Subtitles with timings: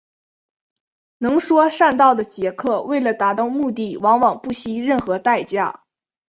[1.19, 5.83] 能说善道的杰克为了达到目的往往不惜任何代价。